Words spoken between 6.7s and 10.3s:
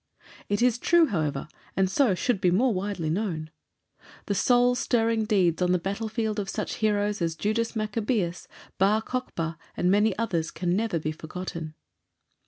heroes as Judas Maccabæus, Bar Kochba, and many